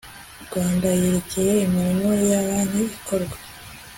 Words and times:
rwanda 0.45 0.87
yerekeye 0.99 1.53
imirimo 1.65 2.07
y 2.19 2.21
amabanki 2.39 2.83
ikorwa 2.97 3.37